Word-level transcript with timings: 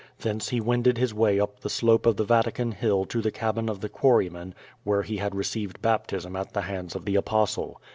Thence 0.19 0.49
h^ 0.49 0.59
wended 0.59 0.97
his 0.97 1.13
way 1.13 1.39
up 1.39 1.59
the 1.59 1.69
slope 1.69 2.07
of 2.07 2.15
the 2.17 2.23
Vatican 2.23 2.71
Hill 2.71 3.05
to 3.05 3.21
the 3.21 3.29
cabin 3.29 3.69
of 3.69 3.81
the 3.81 3.87
quarryman, 3.87 4.55
where 4.83 5.03
he 5.03 5.17
had 5.17 5.35
received 5.35 5.79
baptism 5.79 6.35
at 6.35 6.53
the 6.53 6.61
hands 6.61 6.95
of 6.95 7.05
the 7.05 7.15
Apostle. 7.17 7.79